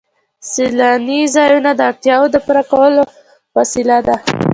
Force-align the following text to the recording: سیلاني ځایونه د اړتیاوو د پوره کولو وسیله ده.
سیلاني 0.51 1.19
ځایونه 1.35 1.71
د 1.75 1.81
اړتیاوو 1.89 2.31
د 2.33 2.37
پوره 2.45 2.63
کولو 2.71 3.03
وسیله 3.57 3.97
ده. 4.07 4.15